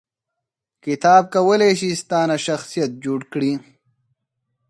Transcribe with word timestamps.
کتاب 0.85 1.23
کولای 1.33 1.71
شي 1.79 1.89
ستا 2.01 2.19
نه 2.29 2.35
شخصیت 2.47 2.91
جوړ 3.03 3.19
کړي 3.31 3.51